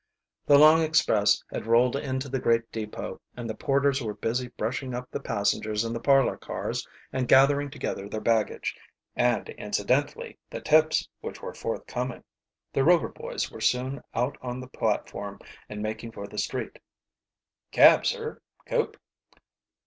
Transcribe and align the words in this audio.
The 0.47 0.57
long 0.57 0.81
express 0.81 1.43
had 1.53 1.67
rolled 1.67 1.95
into 1.95 2.27
the 2.27 2.39
great 2.39 2.71
depot 2.71 3.21
and 3.37 3.47
the 3.47 3.53
porters 3.53 4.01
were 4.01 4.15
busy 4.15 4.47
brushing 4.47 4.95
up 4.95 5.11
the 5.11 5.19
passengers 5.19 5.83
in 5.85 5.93
the 5.93 5.99
parlor 5.99 6.37
cars 6.37 6.87
and 7.13 7.27
gathering 7.27 7.69
together 7.69 8.09
their 8.09 8.19
baggage 8.19 8.75
and 9.15 9.47
incidentally, 9.59 10.39
the 10.49 10.59
tips 10.59 11.07
which 11.19 11.43
were 11.43 11.53
forthcoming. 11.53 12.23
The 12.73 12.83
Rover 12.83 13.09
boys 13.09 13.51
were 13.51 13.61
soon 13.61 14.01
out 14.15 14.39
on 14.41 14.59
the 14.59 14.67
platform 14.67 15.39
and 15.69 15.83
making 15.83 16.13
for 16.13 16.25
the 16.27 16.39
street. 16.39 16.79
"Cab, 17.71 18.07
sir; 18.07 18.41
coupe?" 18.65 18.97